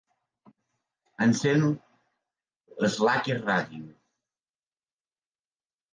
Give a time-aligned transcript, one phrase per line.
[1.25, 1.59] Encén
[2.95, 3.85] Slacker radio.